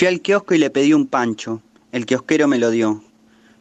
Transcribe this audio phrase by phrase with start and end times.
[0.00, 1.60] Fui al kiosco y le pedí un pancho.
[1.92, 3.04] El kiosquero me lo dio.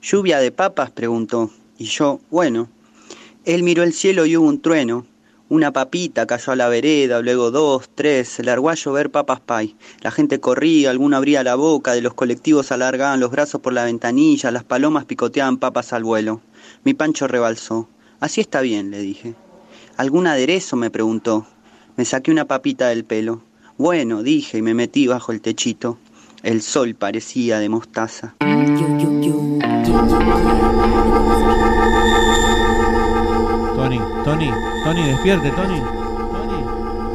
[0.01, 0.89] ¿Lluvia de papas?
[0.89, 1.51] preguntó.
[1.77, 2.69] Y yo, bueno.
[3.43, 5.06] Él miró el cielo y hubo un trueno.
[5.50, 9.75] Una papita cayó a la vereda, luego dos, tres, se a llover papas pay.
[10.00, 13.84] La gente corría, alguno abría la boca, de los colectivos alargaban los brazos por la
[13.84, 16.40] ventanilla, las palomas picoteaban papas al vuelo.
[16.86, 17.90] Mi pancho rebalsó.
[18.21, 19.36] Así está bien, le dije.
[19.98, 20.78] ¿Algún aderezo?
[20.78, 21.46] me preguntó.
[21.98, 23.42] Me saqué una papita del pelo.
[23.78, 25.98] Bueno, dije y me metí bajo el techito.
[26.44, 28.36] El sol parecía de mostaza.
[33.76, 34.52] Tony, Tony,
[34.86, 35.82] Tony, despierte, Tony.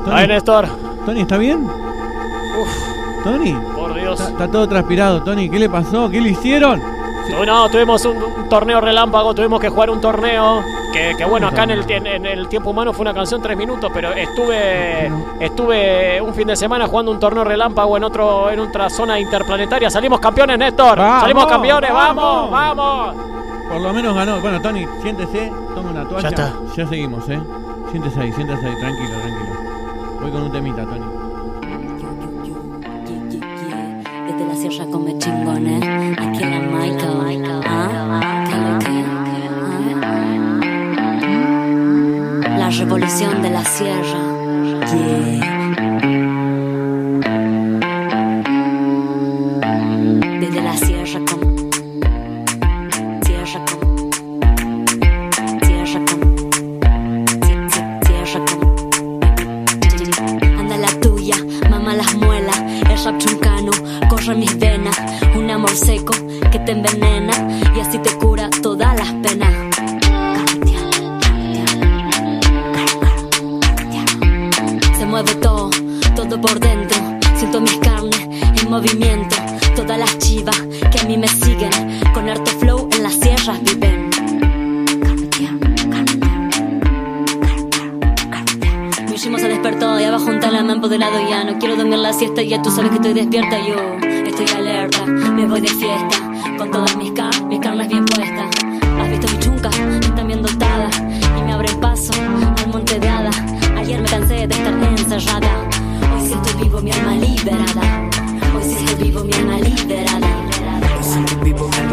[0.05, 0.11] Tony.
[0.13, 0.67] Ahí, Néstor.
[1.07, 1.65] Tony, ¿está bien?
[1.65, 3.55] Uf, Tony.
[3.75, 4.21] por Dios.
[4.21, 5.49] Está, está todo transpirado, Tony.
[5.49, 6.11] ¿Qué le pasó?
[6.11, 6.83] ¿Qué le hicieron?
[7.31, 10.63] No, no, tuvimos un, un torneo relámpago, tuvimos que jugar un torneo.
[10.95, 13.91] Que, que bueno, acá en el, en el tiempo humano fue una canción tres minutos,
[13.93, 18.89] pero estuve estuve un fin de semana jugando un torneo relámpago en otro en otra
[18.89, 19.91] zona interplanetaria.
[19.91, 20.97] Salimos campeones, Néstor.
[20.97, 23.17] Vamos, Salimos campeones, vamos, vamos.
[23.69, 24.41] Por lo menos ganó.
[24.41, 26.23] Bueno, Tony, siéntese, toma una toalla.
[26.23, 26.53] Ya está.
[26.77, 27.41] Ya seguimos, ¿eh?
[27.91, 30.21] Siéntese ahí, siéntese ahí, tranquilo, tranquilo.
[30.21, 31.07] Voy con un temita, Tony.
[34.29, 35.83] Desde la sierra come chingones,
[36.19, 38.34] aquí en la Michael, ah,
[42.85, 44.21] revolución de la sierra,
[44.93, 45.65] yeah.
[50.41, 51.47] Desde la sierra como,
[53.25, 53.97] sierra como,
[55.65, 56.01] sierra
[57.71, 58.67] sie- sierra como.
[60.61, 61.37] Anda la tuya,
[61.71, 62.59] mamá las muelas,
[62.91, 63.73] el rap chuncano
[64.11, 64.97] corre mis venas,
[65.35, 66.13] un amor seco
[66.53, 67.33] que te envenena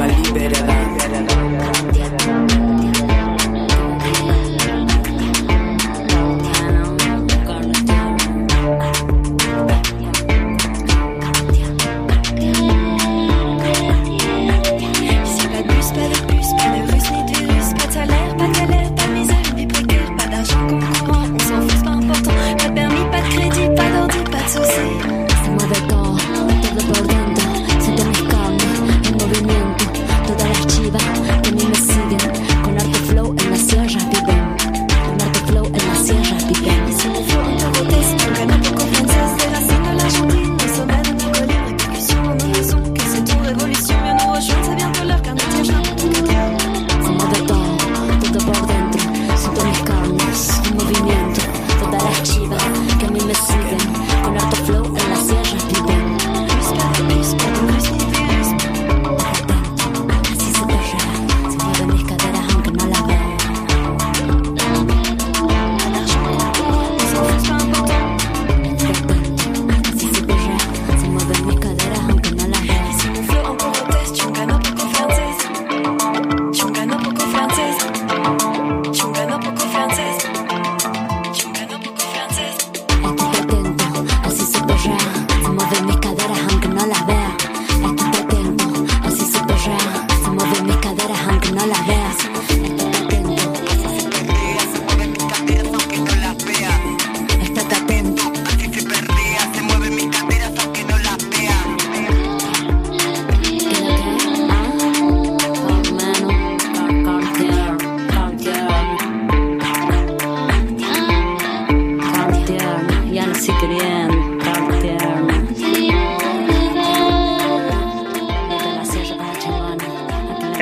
[0.02, 0.81] alma liberada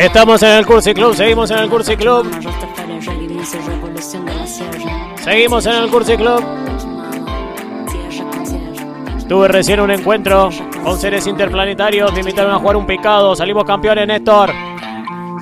[0.09, 2.27] Estamos en el Cursi Club, seguimos en el Cursi Club.
[5.17, 6.43] Seguimos en el Cursi Club.
[9.29, 10.49] Tuve recién un encuentro
[10.83, 12.11] con seres interplanetarios.
[12.11, 13.35] Me invitaron a jugar un picado.
[13.35, 14.51] Salimos campeones, Néstor.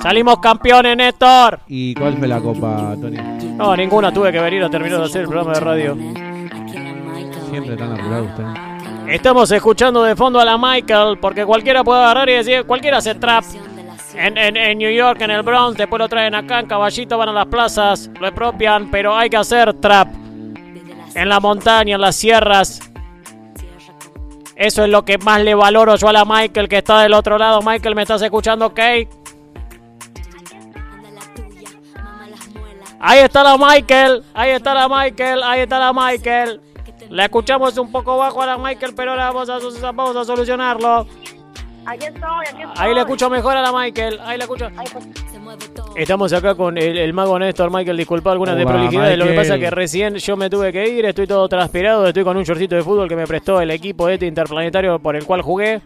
[0.03, 1.61] Salimos campeones, Néstor.
[1.69, 3.17] ¿Y cuál fue la copa, Tony?
[3.55, 4.11] No, ninguna.
[4.11, 5.97] Tuve que venir a terminar de hacer el programa de radio.
[7.49, 8.43] Siempre tan apurado usted.
[9.07, 13.15] Estamos escuchando de fondo a la Michael, porque cualquiera puede agarrar y decir, cualquiera hace
[13.15, 13.45] trap.
[14.17, 17.29] En, en- en New York, en el Bronx, después lo traen acá, en Caballito, van
[17.29, 20.07] a las plazas, lo expropian, pero hay que hacer trap.
[21.15, 22.79] En la montaña, en las sierras.
[24.55, 27.37] Eso es lo que más le valoro yo a la Michael, que está del otro
[27.37, 27.61] lado.
[27.61, 28.79] Michael, ¿me estás escuchando, ok?
[32.99, 36.61] Ahí está la Michael, ahí está la Michael, ahí está la Michael.
[37.09, 41.07] La escuchamos un poco bajo a la Michael, pero ahora vamos a, vamos a solucionarlo.
[41.87, 42.75] Aquí estoy, aquí estoy.
[42.75, 44.67] Ahí le escucho mejor a la Michael, ahí la escucho.
[44.91, 45.07] Pues,
[45.95, 49.17] Estamos acá con el, el mago Néstor, Michael, disculpa algunas Hola, desprolijidades.
[49.17, 52.25] Lo que pasa es que recién yo me tuve que ir, estoy todo transpirado, estoy
[52.25, 55.41] con un shortcito de fútbol que me prestó el equipo este interplanetario por el cual
[55.41, 55.81] jugué.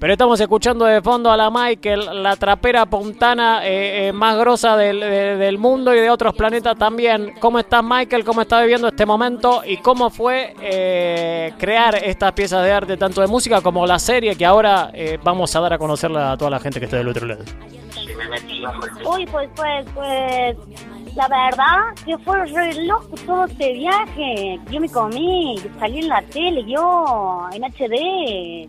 [0.00, 4.76] Pero estamos escuchando de fondo a la Michael, la trapera puntana eh, eh, más grosa
[4.76, 7.34] del, de- del mundo y de otros planetas también.
[7.40, 8.24] ¿Cómo estás, Michael?
[8.24, 9.62] ¿Cómo estás viviendo este momento?
[9.66, 14.36] ¿Y cómo fue eh, crear estas piezas de arte, tanto de música como la serie,
[14.36, 17.08] que ahora eh, vamos a dar a conocerla a toda la gente que está del
[17.08, 17.42] otro lado?
[19.04, 20.56] Uy, pues, pues, pues,
[21.16, 24.60] la verdad que fue re loco todo este viaje.
[24.70, 28.68] Yo me comí, salí en la tele, yo, en HD.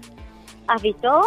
[0.70, 1.22] ¿Has visto?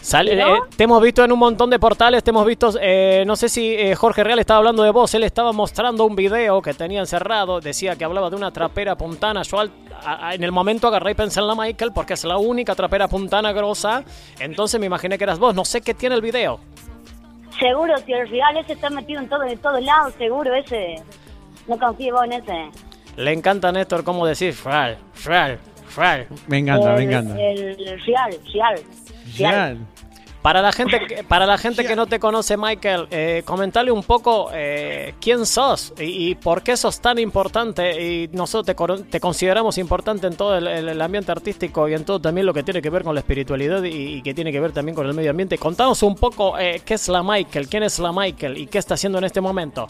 [0.00, 3.34] Sale- eh, te hemos visto en un montón de portales, te hemos visto, eh, no
[3.34, 6.72] sé si eh, Jorge Real estaba hablando de vos, él estaba mostrando un video que
[6.72, 9.72] tenía encerrado, decía que hablaba de una trapera puntana, yo al-
[10.04, 12.76] a- a- en el momento agarré y pensé en la Michael porque es la única
[12.76, 14.04] trapera puntana grosa,
[14.38, 16.60] entonces me imaginé que eras vos, no sé qué tiene el video.
[17.58, 21.02] Seguro, si el real ese está metido en todo, en todos lados, seguro ese.
[21.66, 22.70] No confío en ese.
[23.16, 25.58] Le encanta Néstor cómo decir, Real, Real,
[25.98, 26.26] Real.
[26.46, 27.40] Me encanta, me el, encanta.
[27.42, 28.80] El real, real.
[29.36, 29.78] Real.
[30.40, 34.04] Para la gente, que- para la gente que no te conoce, Michael, eh, comentale un
[34.04, 38.64] poco eh, quién sos y, y por qué sos tan importante y nosotros
[39.02, 42.46] te, te consideramos importante en todo el, el- el ambiente artístico y en todo también
[42.46, 44.94] lo que tiene que ver con la espiritualidad y, y que tiene que ver también
[44.94, 45.58] con el medio ambiente.
[45.58, 48.94] Contanos un poco eh, qué es la Michael, quién es la Michael y qué está
[48.94, 49.88] haciendo en este momento.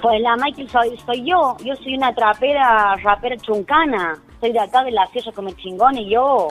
[0.00, 1.56] Pues la Michael soy, soy yo.
[1.62, 4.18] Yo soy una trapera, rapera chuncana.
[4.40, 6.48] Soy de acá de la Sierra como chingón y yo.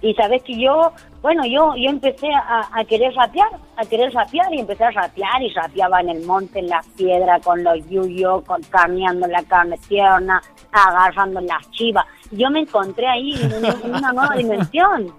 [0.00, 0.92] Y sabes que yo,
[1.22, 5.48] bueno, yo yo empecé a, querer rapear, a querer rapear y empecé a rapear y
[5.54, 10.42] rapeaba en el monte, en las piedras, con los yuyos, con, carneando la carne tierna,
[10.72, 12.04] agarrando las chivas.
[12.32, 15.14] Yo me encontré ahí en una nueva dimensión.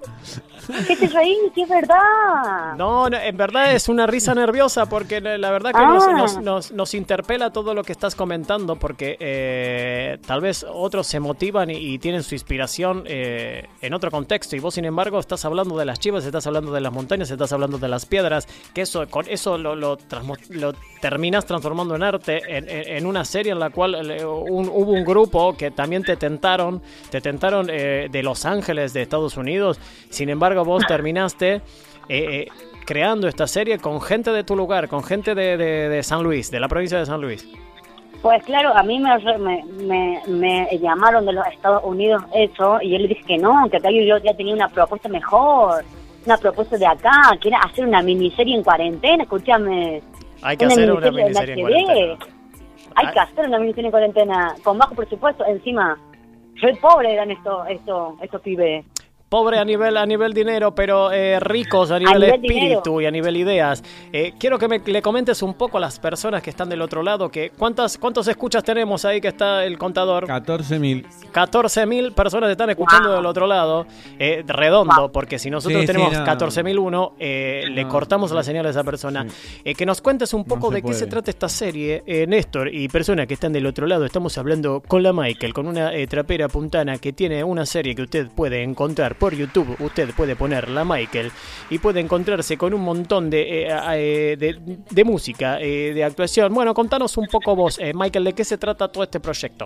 [0.87, 1.35] ¿Qué te reí?
[1.53, 2.75] ¿Qué es verdad?
[2.77, 6.11] No, no, en verdad es una risa nerviosa porque la verdad que nos, Ah.
[6.13, 11.19] nos, nos- nos interpela todo lo que estás comentando porque eh, tal vez otros se
[11.19, 15.45] motivan y, y tienen su inspiración eh, en otro contexto y vos sin embargo estás
[15.45, 18.81] hablando de las chivas, estás hablando de las montañas, estás hablando de las piedras, que
[18.81, 19.97] eso con eso lo, lo,
[20.49, 24.69] lo terminas transformando en arte, en, en- en una serie en la cual eh, un-
[24.69, 29.37] hubo un grupo que también te tentaron, te tentaron eh, de Los Ángeles, de Estados
[29.37, 29.79] Unidos,
[30.09, 31.55] sin embargo vos terminaste...
[31.55, 31.61] eh,
[32.09, 32.47] eh,
[32.85, 36.51] creando esta serie con gente de tu lugar, con gente de, de- de San Luis,
[36.51, 37.47] de la provincia de San Luis.
[38.21, 42.99] Pues claro, a mí me, me, me, llamaron de los Estados Unidos eso y yo
[42.99, 45.83] le dije que no, que acá yo, ya tenía una propuesta mejor,
[46.27, 47.11] una propuesta de acá,
[47.41, 50.01] que era hacer una miniserie en cuarentena, escúchame.
[50.43, 52.17] Hay que hacer una miniserie en cuarentena.
[52.97, 53.13] Hay Ay.
[53.13, 55.97] que hacer una miniserie en cuarentena, con bajo presupuesto, encima.
[56.61, 58.85] Soy pobre eran estos estos estos pibes.
[59.35, 63.01] Pobre a nivel, a nivel dinero, pero eh, ricos a nivel, nivel espíritu dinero.
[63.01, 63.83] y a nivel ideas.
[64.13, 67.03] Eh, quiero que me, le comentes un poco a las personas que están del otro
[67.03, 70.25] lado, que ¿cuántas, ¿cuántos escuchas tenemos ahí que está el contador?
[70.25, 71.05] 14.000.
[71.33, 73.85] 14.000 personas están escuchando del otro lado,
[74.17, 76.23] eh, redondo, porque si nosotros Sí, sí, tenemos no.
[76.25, 77.89] 14.001, eh, le No.
[77.89, 79.27] cortamos la señal a esa persona.
[79.65, 82.87] Eh, que nos cuentes un poco de qué se trata esta serie, eh, Néstor, y
[82.87, 84.05] personas que están del otro lado.
[84.05, 88.03] Estamos hablando con la Michael, con una eh, trapera puntana que tiene una serie que
[88.03, 89.75] usted puede encontrar por YouTube.
[89.79, 91.31] Usted puede poner la Michael
[91.71, 96.53] y puede encontrarse con un montón de, eh, eh, de, de música, eh, de actuación.
[96.53, 99.65] Bueno, contanos un poco vos, eh, Michael, de qué se trata todo este proyecto.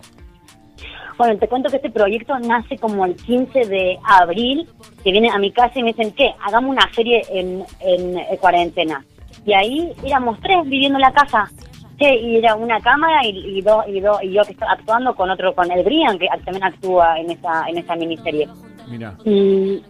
[1.17, 4.65] Bueno, te cuento que este proyecto nace como el 15 de abril,
[5.03, 6.33] que vienen a mi casa y me dicen, ¿qué?
[6.41, 9.03] Hagamos una serie en, en, eh, cuarentena.
[9.45, 11.51] Y ahí éramos tres viviendo en la casa.
[11.99, 13.83] Sí, y era una cámara y, y, y, dos
[14.23, 17.65] y yo que estaba actuando con otro, con el Brian, que también actúa en esta,
[17.67, 18.47] en esta miniserie.
[18.89, 19.15] Mira.
[19.24, 19.84] Y,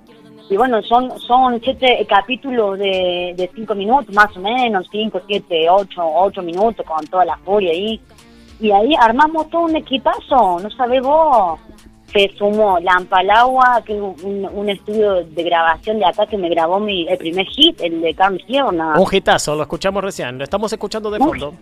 [0.49, 5.69] y bueno, son son siete capítulos de, de cinco minutos, más o menos, cinco, siete,
[5.69, 7.99] ocho, ocho minutos, con toda la furia ahí.
[8.59, 11.59] Y ahí armamos todo un equipazo, no sabés vos.
[12.11, 16.79] Se sumó Lampalagua, que es un, un estudio de grabación de acá que me grabó
[16.79, 18.99] mi, el primer hit, el de Carmen Sierra.
[18.99, 21.53] Un hitazo, lo escuchamos recién, lo estamos escuchando de fondo.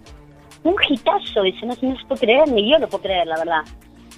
[0.64, 3.62] Un hitazo, dice, no, no se puede creer, ni yo lo puedo creer, la verdad.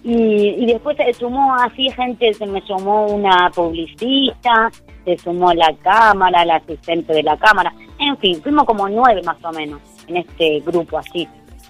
[0.04, 4.72] Y, y después se sumó así gente, se me sumó una publicista,
[5.06, 9.44] se sumó la cámara, la asistente de la cámara, en fin, fuimos como nueve más
[9.44, 11.28] o menos en este grupo así.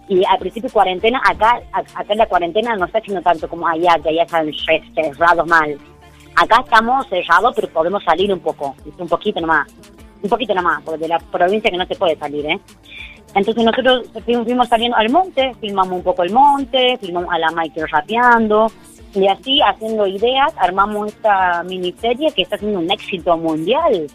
[0.08, 3.96] Y al principio cuarentena, acá, acá en la cuarentena no está haciendo tanto como allá,
[4.02, 4.52] que allá están
[4.96, 5.78] cerrados mal.
[6.36, 9.68] Acá estamos cerrados, pero podemos salir un poco, un poquito nomás,
[10.22, 12.60] un poquito nomás, porque de la provincia que no se puede salir, ¿eh?
[13.36, 17.88] Entonces nosotros fuimos, saliendo al monte, filmamos un poco el monte, filmamos a la Michael
[17.90, 18.72] rapeando,
[19.14, 24.08] y así, haciendo ideas, armamos esta miniserie que está siendo un éxito mundial.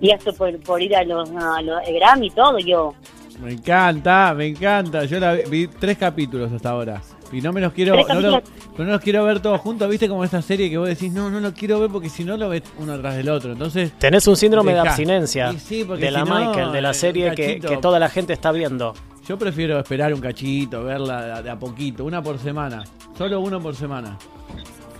[0.00, 2.94] Y esto por, por ir a los, a los Grammy y todo, yo...
[3.40, 5.04] Me encanta, me encanta.
[5.04, 7.02] Yo la vi, vi tres capítulos hasta ahora.
[7.32, 8.42] Y no me los quiero, no, lo-
[8.78, 11.40] no los quiero ver todos juntos, viste como esta serie que vos decís, no, no
[11.40, 13.52] lo quiero ver porque si no lo ves uno atrás del otro.
[13.52, 16.80] Entonces, Tenés un síndrome de abstinencia Y sí, porque de la si no, Michael, de
[16.80, 18.94] la serie que, que toda la gente está viendo.
[19.26, 22.84] yo prefiero esperar un cachito, verla de a, de a poquito, una por semana.
[23.18, 24.16] Solo uno por semana.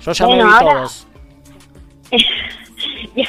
[0.04, 1.06] Yo ya Bueno, me vi ahora- todos.
[3.16, 3.28] ya,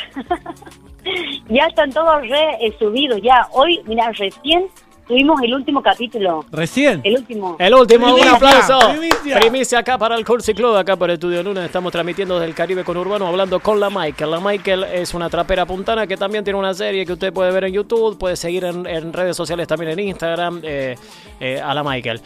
[1.50, 3.48] ya están todos re eh, subidos, ya.
[3.51, 4.68] Hoy, mira, recién
[5.07, 6.45] tuvimos el último capítulo.
[6.51, 7.01] Recién.
[7.03, 7.55] El último.
[7.59, 8.79] El último, un aplauso.
[8.91, 9.39] primicia.
[9.39, 11.65] Primicia acá para el Cursi Club, acá por Estudio Luna.
[11.65, 14.31] Estamos transmitiendo desde el Caribe con Urbano, hablando con la Michael.
[14.31, 17.65] La Michael es una trapera puntana que también tiene una serie que usted puede ver
[17.65, 20.95] en YouTube, puede seguir en, en redes sociales también en Instagram, eh,
[21.39, 22.21] eh, a la Michael.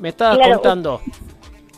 [0.00, 1.00] Me estabas Claro, contando.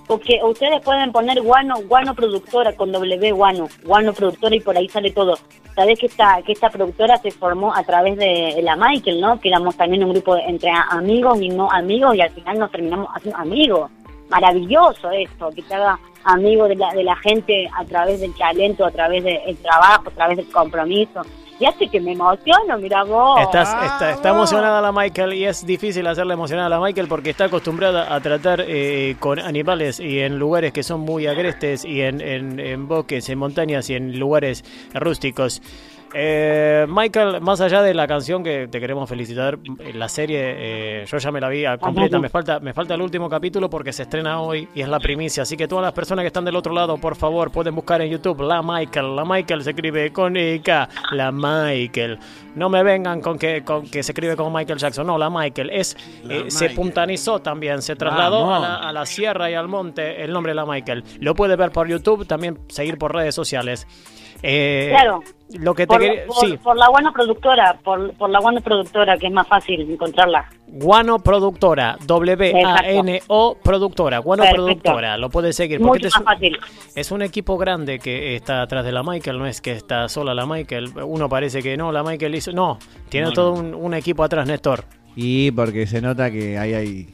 [0.07, 4.89] Porque ustedes pueden poner Guano, Guano Productora con W Guano, Guano Productora y por ahí
[4.89, 5.37] sale todo.
[5.77, 9.39] Sabés que esta, que esta productora se formó a través de la Michael, ¿no?
[9.39, 13.09] Que éramos también un grupo entre amigos y no amigos y al final nos terminamos
[13.15, 13.91] haciendo amigos.
[14.31, 18.87] Maravilloso esto, que te haga amigo de la, de la gente a través del talento,
[18.87, 21.21] a través del trabajo, a través del compromiso.
[21.59, 23.41] Y hace que me emociono, mira vos.
[23.41, 27.31] Estás, está, está emocionada la Michael y es difícil hacerle emocionar a la Michael porque
[27.31, 32.03] está acostumbrada a tratar eh, con animales y en lugares que son muy agrestes y
[32.03, 35.63] en, en, en bosques, en montañas y en lugares rústicos.
[36.19, 39.59] Eh, Michael, más allá de la canción que te queremos felicitar,
[39.93, 43.03] la serie eh, yo ya me la vi a completa, me falta, me falta el
[43.03, 46.23] último capítulo porque se estrena hoy y es la primicia, así que todas las personas
[46.23, 49.63] que están del otro lado, por favor, pueden buscar en YouTube La Michael, La Michael
[49.63, 52.19] se escribe con K, La Michael.
[52.55, 55.69] No me vengan con que, con que se escribe como Michael Jackson, no, La Michael
[55.71, 59.69] es La eh, se puntanizó también, se trasladó a la, a la sierra y al
[59.69, 61.05] monte el nombre de La Michael.
[61.21, 63.87] Lo puede ver por YouTube, también seguir por redes sociales.
[64.43, 65.23] Eh, Claro.
[65.61, 66.57] Lo que te Por, quería- por- sí.
[66.57, 70.49] por la Guano Productora, por, por la Guano Productora, que es más fácil encontrarla.
[70.67, 74.65] Guano Productora, W-A-N-O Productora, Guano Perfecto.
[74.65, 75.79] Productora, lo puedes seguir.
[75.81, 76.59] Porque Mucho más es, fácil.
[76.97, 80.35] es un equipo grande que está atrás de la Michael, no es que está sola
[80.35, 80.91] la Michael.
[81.05, 82.53] Uno parece que no, la Michael hizo.
[82.53, 83.61] No, tiene No, todo no.
[83.61, 84.85] Un, un equipo atrás, Néstor.
[85.15, 87.07] Y porque se nota que ahí hay, hay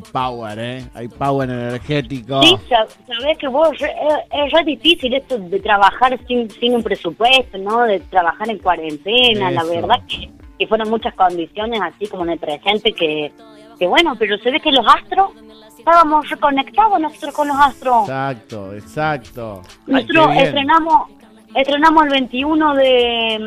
[0.00, 0.84] power, ¿eh?
[0.94, 2.40] Hay power energético.
[2.42, 6.76] Sí, sab- sabés que vos re- es, es re difícil esto de trabajar sin, sin
[6.76, 7.82] un presupuesto, ¿no?
[7.82, 12.38] De trabajar en cuarentena, la verdad que, que fueron muchas condiciones así como en el
[12.38, 13.32] presente que,
[13.78, 15.30] que bueno, pero se ve que los astros,
[15.76, 18.02] estábamos reconectados nosotros con los astros.
[18.02, 19.62] Exacto, exacto.
[19.86, 21.08] Nosotros estrenamos,
[21.54, 23.38] estrenamos el 21 de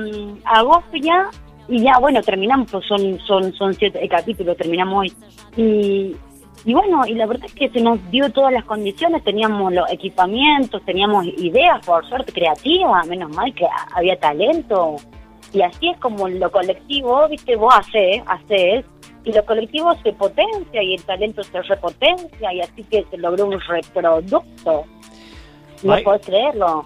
[0.41, 1.29] mm, agosto ya
[1.69, 5.13] y ya bueno terminamos, pues son son son siete capítulos, terminamos hoy
[5.55, 6.13] y
[6.65, 9.91] y bueno y la verdad es que se nos dio todas las condiciones, teníamos los
[9.91, 14.95] equipamientos, teníamos ideas por suerte creativas, menos mal que ha- había talento
[15.53, 18.85] y así es como lo colectivo, viste, vos haces, haces
[19.25, 23.45] y lo colectivo se potencia y el talento se repotencia y así que se logró
[23.45, 24.85] un reproducto.
[25.83, 26.03] No Ay.
[26.03, 26.85] podés creerlo.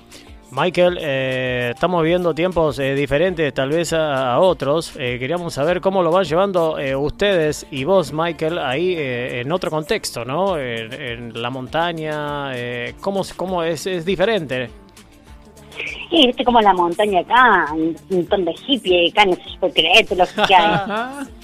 [0.49, 4.93] Michael, eh, estamos viviendo tiempos eh, diferentes tal vez a, a otros.
[4.97, 9.51] Eh, queríamos saber cómo lo van llevando eh, ustedes y vos, Michael, ahí eh, en
[9.51, 10.57] otro contexto, ¿no?
[10.57, 14.69] En, en la montaña, eh, ¿cómo, cómo es, es diferente?
[16.09, 20.05] Y viste como la montaña acá, un montón de hippie acá, no se puede creer
[20.17, 21.25] lo que hay.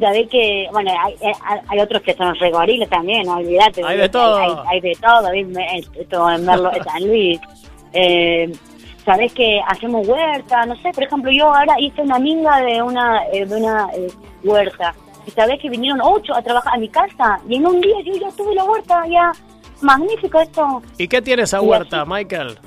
[0.00, 3.80] Ya ve que, bueno, hay, hay, hay otros que son regoriles también, no olvídate.
[3.84, 4.38] Hay de todo.
[4.38, 7.40] Hay, hay de todo, me- esto en Merlo, en San Luis.
[7.94, 8.52] Eh,
[9.04, 13.22] Sabés que hacemos huerta, no sé, por ejemplo, yo ahora hice una minga de una,
[13.34, 14.08] eh, de una eh,
[14.42, 14.94] huerta.
[15.26, 18.14] Y sabés que vinieron ocho a trabajar a mi casa y en un día yo
[18.14, 19.30] ya tuve la huerta, ya
[19.82, 20.82] magnífico esto.
[20.96, 22.58] ¿Y qué tiene esa Y huerta, así- Michael?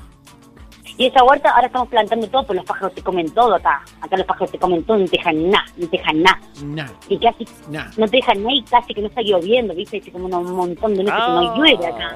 [0.95, 3.81] Y esa huerta ahora estamos plantando todo, pues los pájaros se comen todo acá.
[4.01, 6.39] Acá los pájaros se comen todo, no te dejan nada, no te dejan nada.
[6.63, 7.85] Nah, Y casi nah.
[7.97, 9.97] no te dejan nada y casi que no está lloviendo, ¿viste?
[9.97, 12.09] Así como un montón de noches que no llueve acá.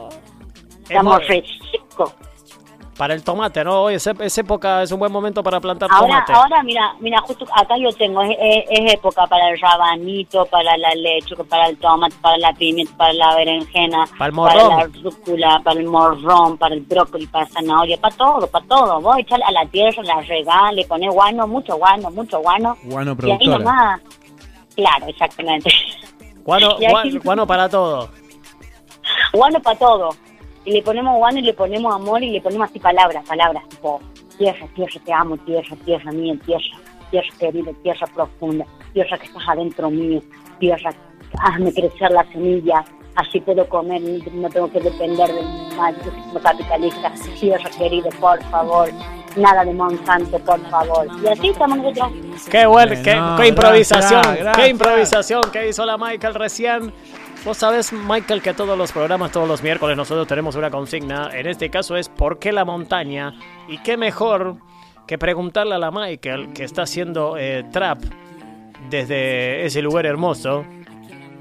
[0.84, 1.16] Estamos.
[1.22, 2.14] Hemos- re secos.
[3.02, 3.82] Para el tomate, ¿no?
[3.82, 6.34] Hoy es, ep- es época, es un buen momento para plantar Ahora, tomate.
[6.34, 8.36] ahora mira, mira, justo acá yo tengo, es,
[8.94, 13.36] época para el rabanito, para la lechuga, para el tomate, para la pimienta, para la
[13.38, 14.78] berenjena, Para el morrón.
[14.78, 19.02] la rúcula, para el morrón, para el brócoli, para la zanahoria, para todo, para todo.
[19.02, 22.78] Vos echar a la tierra, la regás, le pones guano, mucho guano, mucho guano.
[22.84, 23.58] Guano Y ahí productora.
[23.58, 24.02] nomás,
[24.76, 25.72] claro, exactamente.
[26.46, 26.76] Guano,
[27.24, 28.12] guano para todo.
[29.34, 30.10] guano para todo.
[30.66, 34.00] Y le ponemos guano y le ponemos amor y le ponemos así palabras, palabras, tipo,
[34.38, 36.78] tierra, tierra, te amo, tierra, tierra mía, tierra,
[37.10, 40.22] tierra querida, tierra profunda, tierra que estás adentro mío,
[40.60, 40.92] tierra,
[41.40, 44.02] hazme crecer las semillas, así puedo comer,
[44.34, 48.90] no tengo que depender del sistema capitalista, tierra querida, por favor,
[49.36, 51.08] nada de Monsanto, por favor.
[51.24, 52.12] Y así estamos nosotros.
[52.50, 54.58] Qué bueno, qué, qué improvisación, gracias, gracias.
[54.58, 56.94] qué improvisación que hizo la Michael recién.
[57.44, 61.32] Vos sabés, Michael, que todos los programas, todos los miércoles, nosotros tenemos una consigna.
[61.34, 63.34] En este caso es ¿por qué la montaña?
[63.68, 64.58] Y qué mejor
[65.08, 67.98] que preguntarle a la Michael, que está haciendo eh, trap
[68.92, 70.64] desde ese lugar hermoso.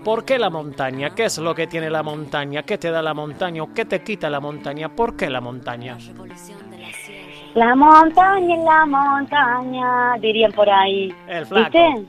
[0.02, 1.10] ¿Por qué la montaña?
[1.10, 2.62] ¿Qué es lo que tiene la montaña?
[2.62, 3.62] ¿Qué te da la montaña?
[3.62, 4.88] ¿O qué te quita la montaña?
[4.88, 5.98] ¿Por qué la montaña?
[7.54, 11.14] La montaña, la montaña, dirían por ahí.
[11.28, 11.78] El flaco.
[11.78, 12.06] ¿Viste?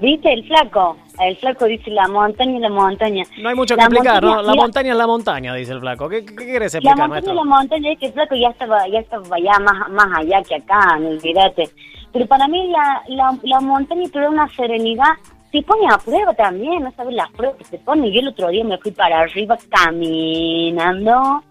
[0.00, 0.32] ¿Viste?
[0.32, 0.96] El flaco.
[1.20, 3.24] El flaco dice la montaña, la montaña.
[3.40, 4.28] No hay mucho que La explicar, ¿no?
[4.30, 6.08] montaña, La mira, montaña es la montaña, dice el flaco.
[6.08, 7.34] ¿Qué, qué quieres La explicar, montaña, maestro?
[7.34, 10.56] la montaña, es que el flaco ya estaba, ya estaba allá más, más allá que
[10.56, 11.70] acá, no olvídate.
[12.12, 15.12] Pero para mí la, la, la montaña te da una serenidad,
[15.52, 18.10] te pone a prueba también, no sabes las pruebas que te pone.
[18.12, 21.44] Yo el otro día me fui para arriba caminando,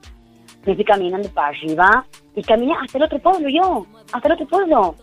[0.66, 2.06] me fui caminando para arriba
[2.36, 4.96] y caminé hasta el otro pueblo yo, hasta el otro pueblo.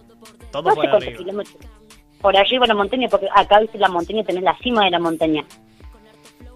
[0.51, 1.57] Todo no sé cuántos kilómetros.
[2.21, 4.99] Por arriba de la montaña, porque acá viste la montaña, tenés la cima de la
[4.99, 5.45] montaña.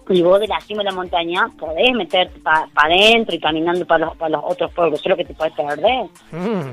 [0.09, 4.05] Y vos de la cima de la montaña podés meterte para adentro y caminando para
[4.05, 6.05] los, para los otros pueblos, solo que te puedes perder.
[6.31, 6.71] Mm.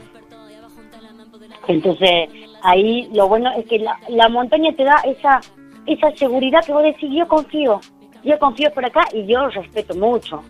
[1.68, 2.28] Entonces,
[2.62, 5.40] ahí lo bueno es que la, la montaña te da esa
[5.86, 7.80] esa seguridad que vos decís, yo confío,
[8.22, 10.42] yo confío por acá y yo respeto mucho.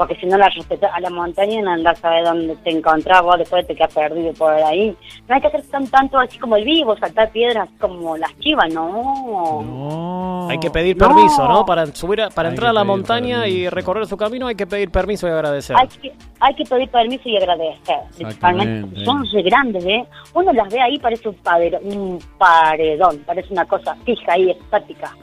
[0.00, 3.20] Porque si no la respetas a la montaña, no andás a saber dónde te encontrás,
[3.22, 4.96] vos después te quedas perdido por ahí.
[5.28, 8.72] No hay que hacer tan, tanto así como el vivo, saltar piedras como las chivas,
[8.72, 9.60] no.
[9.62, 10.48] No.
[10.48, 11.66] Hay que pedir permiso, ¿no?
[11.66, 14.66] Para subir, a- para Hay entrar a la montaña y recorrer su camino hay que
[14.66, 15.76] pedir permiso y agradecer.
[15.78, 19.04] Hay que, hay que pedir permiso y agradecer, principalmente.
[19.04, 20.06] Son re grandes, ¿eh?
[20.32, 25.14] Uno las ve ahí, parece un, padero- un paredón, parece una cosa fija ahí, estática.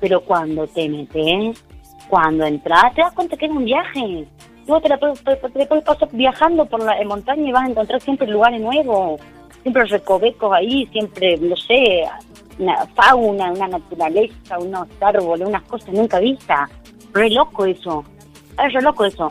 [0.00, 1.64] Pero cuando te metes,
[2.10, 4.26] cuando entras, te das cuenta que es un viaje.
[4.66, 7.70] Tú te la puedes, te- te puedes pasar viajando por la montaña y vas a
[7.70, 9.20] encontrar siempre lugares nuevos,
[9.62, 12.04] siempre recovecos ahí, siempre, no sé,
[12.58, 16.68] una fauna, una naturaleza, unos árboles, unas cosas nunca vistas.
[17.14, 18.04] Re loco eso.
[18.64, 19.28] Es re loco eso.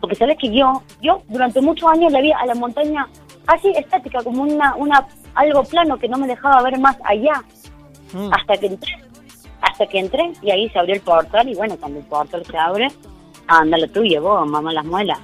[0.00, 3.06] Porque sabes que yo, yo durante muchos años la vi a la montaña
[3.46, 7.42] así estática, como una, una, algo plano que no me dejaba ver más allá,
[8.12, 8.32] Mm.
[8.32, 8.92] hasta que entré,
[9.70, 12.56] hasta que entré y ahí se abrió el portal y bueno, cuando el portal se
[12.56, 12.88] abre,
[13.46, 15.18] anda lo tuyo, vos, mamá las muelas.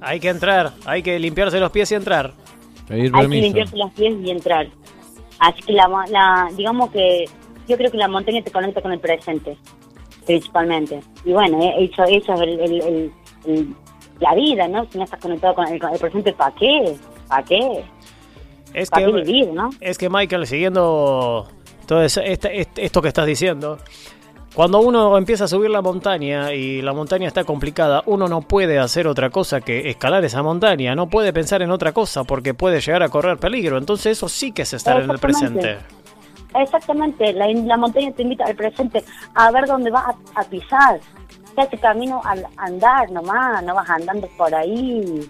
[0.00, 2.32] Hay que entrar, hay que limpiarse los pies y entrar.
[2.86, 4.68] Pedir Hay que limpiarse los pies y entrar.
[5.38, 7.24] Así que la, ma- la, digamos que
[7.68, 9.56] yo creo que la montaña te conecta con el presente,
[10.24, 11.00] principalmente.
[11.24, 13.12] Y bueno, eh, eso, eso es el, el- el-
[13.46, 13.74] el-
[14.20, 14.86] la vida, ¿no?
[14.90, 16.94] Si no estás conectado con el, con el presente, ¿para qué?
[17.28, 17.84] ¿Para qué?
[18.76, 19.70] Es ¿Para qué que, vivir, no?
[19.80, 21.48] es que Michael, siguiendo
[21.86, 23.78] todo eso- este- este- esto que estás diciendo,
[24.54, 28.78] cuando uno empieza a subir la montaña y la montaña está complicada, uno no puede
[28.78, 32.80] hacer otra cosa que escalar esa montaña, no puede pensar en otra cosa porque puede
[32.80, 33.78] llegar a correr peligro.
[33.78, 35.78] Entonces eso sí que es estar en el presente.
[36.54, 39.02] Exactamente, la, la montaña te invita al presente
[39.34, 41.00] a ver dónde vas a, a pisar.
[41.54, 45.28] Te hace camino al andar nomás, no vas andando por ahí,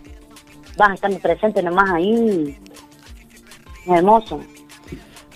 [0.77, 2.57] vas estando presente nomás ahí.
[3.87, 4.41] Hermoso.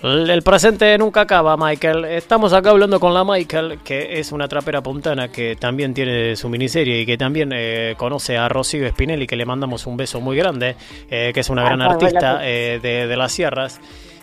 [0.03, 2.07] El presente nunca acaba, Michael.
[2.07, 6.49] Estamos acá hablando con la Michael, que es una trapera puntana que también tiene su
[6.49, 10.39] miniserie y que también eh, conoce a Rocío Spinelli, que le mandamos un beso muy
[10.39, 10.75] grande,
[11.11, 13.79] eh, que es una Ah, gran artista eh, de, de las sierras.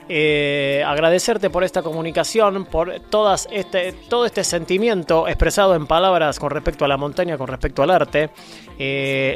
[0.09, 6.85] Agradecerte por esta comunicación, por todas este, todo este sentimiento expresado en palabras con respecto
[6.85, 8.31] a la montaña, con respecto al arte.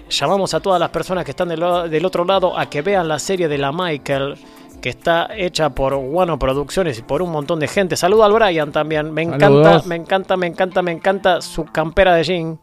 [0.10, 3.50] Llamamos a todas las personas que están del otro lado a que vean la serie
[3.50, 4.38] de la Michael,
[4.82, 7.96] que está hecha por Guano Producciones y por un montón de gente.
[7.96, 9.14] Saludo al Brian también.
[9.14, 9.86] Me encanta, Saludos.
[9.86, 12.60] me encanta, me encanta, me encanta su campera de jean.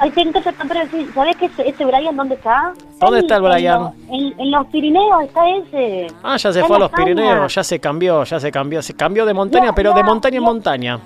[0.00, 0.52] Ay, te encanta
[1.14, 2.72] ¿Sabes que ese, ese Brian dónde está?
[2.98, 3.80] ¿Dónde está el en Brian?
[3.82, 6.06] lo- En, en los Pirineos está ese.
[6.22, 7.04] Ah, ya se Está fue a los España.
[7.06, 8.82] Pirineos, ya se cambió, ya se cambió.
[8.82, 11.00] Se cambió de montaña, Ya, pero ya, de montaña en montaña.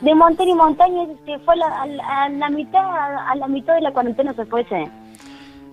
[0.00, 2.84] De montaña y montaña se fue a la, a la- a la mitad,
[3.28, 4.84] a la mitad de la cuarentena se fue ese.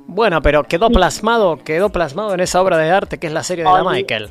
[0.07, 3.63] Bueno, pero quedó plasmado, quedó plasmado en esa obra de arte que es la serie
[3.63, 4.29] de la Michael.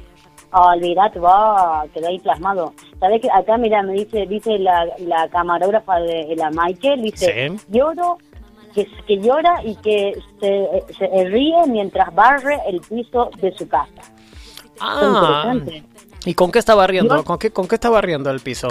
[0.53, 2.75] Olvídate, va, quedó ahí plasmado.
[3.01, 7.57] ¿Sabés que acá, mira, me dice dice la, la camarógrafa de la Michael, dice, Sí.
[7.71, 8.19] lloro,
[8.75, 13.89] que, que llora y que se, se ríe mientras barre el piso de su casa.
[14.81, 15.55] Ah.
[16.25, 17.25] ¿y con qué está barriendo?
[17.25, 18.69] ¿Con qué, ¿Con qué está barriendo el piso?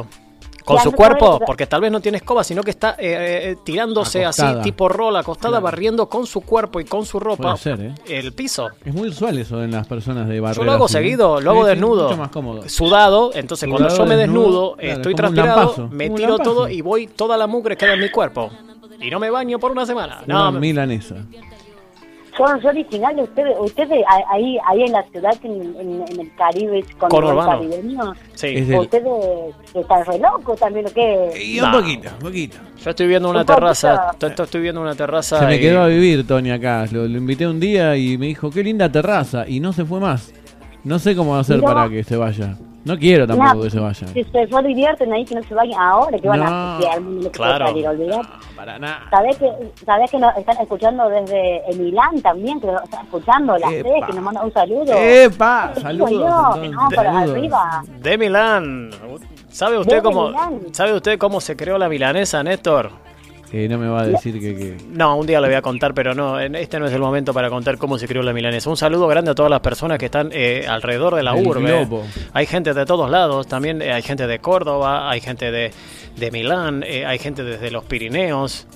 [0.66, 1.40] ¿Con su cuerpo?
[1.46, 5.16] Porque tal vez no tiene escoba, sino que está eh, eh, tirándose así, tipo rol,
[5.18, 5.64] acostada, Claro.
[5.64, 7.96] barriendo con su cuerpo y con su ropa Puede ser, ¿eh?
[8.08, 8.70] el piso.
[8.86, 10.62] Es muy usual eso en las personas de barrio.
[10.62, 12.06] Yo lo hago seguido, lo hago desnudo.
[12.10, 12.70] Mucho más cómodo.
[12.70, 16.82] Sudado, entonces cuando yo me desnudo, desnudo, claro, estoy transpirado, lampazo, me tiro todo y
[16.82, 18.52] voy toda la mugre queda en mi cuerpo.
[19.00, 20.22] Y no me baño por una semana.
[20.26, 21.16] Una No, milanesa.
[22.38, 26.84] Son, son originales ustedes, ustedes ahí, ahí en la ciudad, en, en- en el Caribe,
[26.98, 28.48] con el caribeño, sí.
[28.56, 31.32] Es de- ustedes están re locos también, ¿o qué?
[31.44, 31.80] Y un No.
[31.80, 32.58] poquito, un poquito.
[32.84, 35.82] Yo estoy viendo una Un terraza, estoy, estoy viendo una terraza Se me y- quedó
[35.82, 36.86] a vivir Tony acá.
[36.92, 39.46] Lo, lo invité un día y me dijo, qué linda terraza.
[39.48, 40.34] Y no se fue más.
[40.84, 41.68] No sé cómo hacer Mira.
[41.74, 42.58] para que se vaya.
[42.84, 44.08] No quiero tampoco No, que se vaya.
[44.08, 46.46] Si se fue divierten ahí, que no se vayan ahora, que van No.
[46.48, 47.68] a que al mundo no Claro.
[47.68, 48.18] salir, olvidate.
[48.24, 49.02] No, para nada.
[49.12, 49.52] ¿Sabés que,
[49.86, 52.60] sabés que nos están escuchando desde en Milán también?
[52.60, 53.90] Que nos están escuchando, la Epa.
[53.90, 54.94] C, que nos manda un saludo.
[54.96, 55.74] ¡Epa!
[55.76, 56.10] Saludos.
[56.12, 57.36] yo, que entonces, no, para saludos.
[57.38, 57.84] arriba.
[58.00, 58.90] De Milán.
[59.50, 60.60] ¿Sabe usted De cómo Milán.
[60.74, 62.90] sabe usted cómo se creó la milanesa, Néstor?
[63.54, 64.56] Eh, no me va a decir que...
[64.56, 64.78] que...
[64.92, 67.34] No, un día lo voy a contar, pero no, en- este no es el momento
[67.34, 68.70] para contar cómo se creó la milanesa.
[68.70, 71.62] Un saludo grande a todas las personas que están eh, alrededor de la El urbe.
[71.84, 72.04] globo.
[72.34, 75.72] Hay gente de todos lados, también eh, hay gente de Córdoba, hay gente de,
[76.16, 78.68] de Milán, eh, hay gente desde los Pirineos.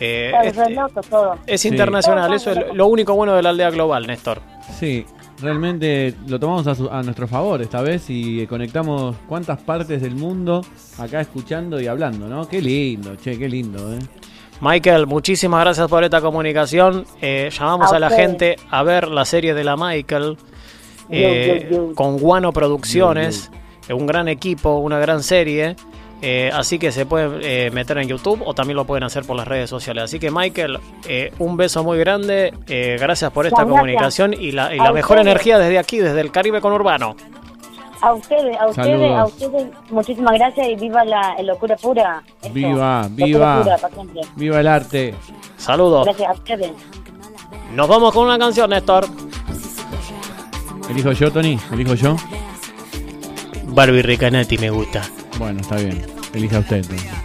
[0.00, 0.56] Eh, es,
[1.08, 1.38] todo.
[1.46, 1.68] es Sí.
[1.68, 4.40] internacional, eso es lo único bueno de la aldea global, Néstor.
[4.80, 5.06] Sí,
[5.42, 10.14] realmente lo tomamos a, su- a nuestro favor esta vez y conectamos cuántas partes del
[10.14, 10.64] mundo
[10.98, 12.48] acá escuchando y hablando, ¿no?
[12.48, 13.98] Qué lindo, che, qué lindo, ¿eh?
[14.60, 17.04] Michael, muchísimas gracias por esta comunicación.
[17.20, 20.36] Eh, llamamos A a, la gente a ver la serie de la Michael
[21.10, 21.94] eh, Yo, yo, yo.
[21.96, 23.50] con Guano Producciones,
[23.90, 25.74] un gran equipo, una gran serie.
[26.22, 29.36] Eh, así que se pueden eh, meter en YouTube o también lo pueden hacer por
[29.36, 30.04] las redes sociales.
[30.04, 32.54] Así que Michael, eh, un beso muy grande.
[32.68, 33.78] eh, gracias por esta gracias.
[33.80, 35.32] comunicación y la, y A la mejor ustedes.
[35.32, 37.16] energía desde aquí, desde el Caribe con Urbano.
[38.00, 39.18] A ustedes, a ustedes, Saludos.
[39.18, 42.22] a ustedes, muchísimas gracias y viva la locura pura.
[42.52, 43.62] Viva, Locura viva.
[43.94, 44.22] pura.
[44.34, 45.14] ¡Viva el arte!
[45.56, 46.04] Saludos.
[46.06, 46.70] Gracias a ustedes.
[47.74, 49.06] Nos vamos con una canción, Néstor.
[50.90, 51.58] ¿Elijo yo, Tony?
[51.72, 52.16] ¿Elijo yo?
[53.66, 55.02] Barbie Recanati me gusta.
[55.38, 56.04] Bueno, está bien.
[56.34, 57.22] Elija usted entonces.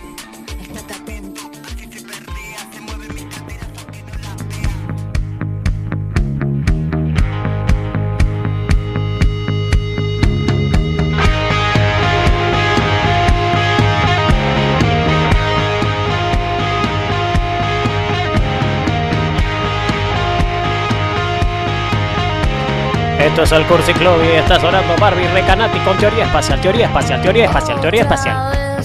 [23.37, 27.21] Esto es el Cursi Club y está sonando Barbie Recanati con teoría espacial, teoría espacial,
[27.21, 28.77] teoría espacial, teoría espacial.